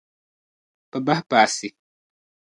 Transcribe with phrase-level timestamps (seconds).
[0.93, 1.67] Bɛ bahi paasi.